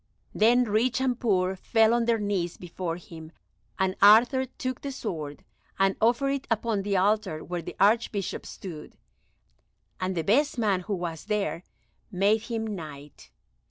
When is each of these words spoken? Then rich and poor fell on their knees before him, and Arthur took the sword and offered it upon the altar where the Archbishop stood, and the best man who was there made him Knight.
Then 0.33 0.63
rich 0.63 0.99
and 0.99 1.19
poor 1.19 1.55
fell 1.55 1.93
on 1.93 2.05
their 2.05 2.17
knees 2.17 2.57
before 2.57 2.95
him, 2.95 3.31
and 3.77 3.95
Arthur 4.01 4.45
took 4.45 4.81
the 4.81 4.91
sword 4.91 5.43
and 5.77 5.95
offered 6.01 6.29
it 6.31 6.47
upon 6.49 6.81
the 6.81 6.97
altar 6.97 7.43
where 7.43 7.61
the 7.61 7.75
Archbishop 7.79 8.47
stood, 8.47 8.97
and 9.99 10.17
the 10.17 10.23
best 10.23 10.57
man 10.57 10.79
who 10.79 10.95
was 10.95 11.25
there 11.25 11.61
made 12.11 12.41
him 12.41 12.65
Knight. 12.65 13.29